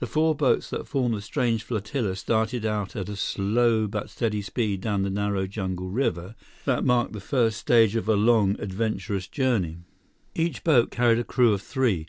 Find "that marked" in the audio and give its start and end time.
6.64-7.12